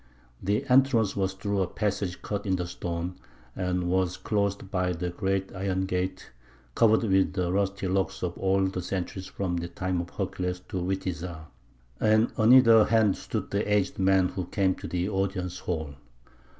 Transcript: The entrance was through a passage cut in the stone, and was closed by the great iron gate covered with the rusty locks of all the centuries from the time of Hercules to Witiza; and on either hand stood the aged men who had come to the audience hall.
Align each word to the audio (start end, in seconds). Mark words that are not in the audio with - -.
The 0.41 0.65
entrance 0.67 1.15
was 1.15 1.33
through 1.35 1.61
a 1.61 1.67
passage 1.67 2.23
cut 2.23 2.47
in 2.47 2.55
the 2.55 2.65
stone, 2.65 3.17
and 3.55 3.83
was 3.83 4.17
closed 4.17 4.71
by 4.71 4.93
the 4.93 5.11
great 5.11 5.53
iron 5.53 5.85
gate 5.85 6.31
covered 6.73 7.03
with 7.03 7.33
the 7.33 7.51
rusty 7.53 7.87
locks 7.87 8.23
of 8.23 8.35
all 8.35 8.65
the 8.65 8.81
centuries 8.81 9.27
from 9.27 9.57
the 9.57 9.67
time 9.67 10.01
of 10.01 10.09
Hercules 10.09 10.59
to 10.69 10.77
Witiza; 10.77 11.45
and 11.99 12.31
on 12.35 12.51
either 12.51 12.85
hand 12.85 13.15
stood 13.15 13.51
the 13.51 13.71
aged 13.71 13.99
men 13.99 14.29
who 14.29 14.41
had 14.41 14.51
come 14.51 14.73
to 14.73 14.87
the 14.87 15.07
audience 15.07 15.59
hall. 15.59 15.93